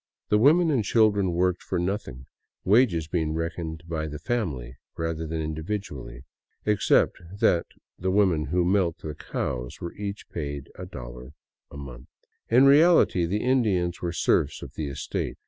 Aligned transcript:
The 0.29 0.39
women 0.39 0.71
and 0.71 0.83
chil 0.83 1.11
dren 1.11 1.31
worked 1.33 1.61
for 1.61 1.77
nothing, 1.77 2.25
wages 2.65 3.07
being 3.07 3.33
reckoned 3.35 3.83
by 3.87 4.07
family 4.09 4.77
rather 4.97 5.27
than 5.27 5.41
individually, 5.43 6.23
except 6.65 7.19
that 7.39 7.67
the 7.99 8.09
women 8.09 8.45
who 8.45 8.65
milked 8.65 9.03
the 9.03 9.13
cows 9.13 9.79
were 9.79 9.93
each 9.93 10.27
paid 10.31 10.71
a 10.73 10.87
dollar 10.87 11.33
a 11.69 11.77
month. 11.77 12.07
In 12.49 12.65
reality, 12.65 13.27
the 13.27 13.43
Indians 13.43 14.01
were 14.01 14.11
serfs 14.11 14.63
of 14.63 14.73
the 14.73 14.87
estate. 14.87 15.37